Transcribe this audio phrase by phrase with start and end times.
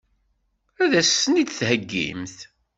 [0.83, 2.37] Ad as-ten-id-theggimt?